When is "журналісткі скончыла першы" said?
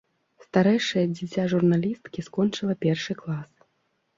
1.53-3.13